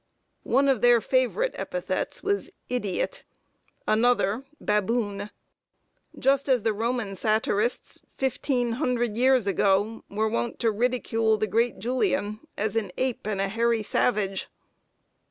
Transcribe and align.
One 0.49 0.67
of 0.67 0.81
their 0.81 0.99
favorite 0.99 1.51
epithets 1.53 2.23
was 2.23 2.49
"idiot;" 2.69 3.21
another, 3.87 4.43
"baboon;" 4.59 5.29
just 6.17 6.49
as 6.49 6.63
the 6.63 6.73
Roman 6.73 7.15
satirists, 7.15 8.01
fifteen 8.17 8.71
hundred 8.71 9.15
years 9.15 9.45
ago, 9.45 10.03
were 10.09 10.27
wont 10.27 10.57
to 10.61 10.71
ridicule 10.71 11.37
the 11.37 11.45
great 11.45 11.77
Julian 11.77 12.39
as 12.57 12.75
an 12.75 12.91
ape 12.97 13.27
and 13.27 13.39
a 13.39 13.47
hairy 13.47 13.83
savage. 13.83 14.47